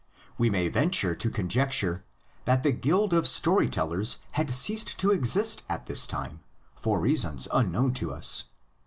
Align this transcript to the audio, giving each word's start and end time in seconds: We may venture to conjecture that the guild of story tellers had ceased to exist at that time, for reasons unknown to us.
We 0.39 0.49
may 0.49 0.67
venture 0.67 1.13
to 1.13 1.29
conjecture 1.29 2.03
that 2.45 2.63
the 2.63 2.71
guild 2.71 3.13
of 3.13 3.27
story 3.27 3.69
tellers 3.69 4.17
had 4.31 4.49
ceased 4.49 4.97
to 4.97 5.11
exist 5.11 5.61
at 5.69 5.85
that 5.85 6.05
time, 6.09 6.39
for 6.75 6.99
reasons 6.99 7.47
unknown 7.53 7.93
to 7.93 8.11
us. 8.11 8.45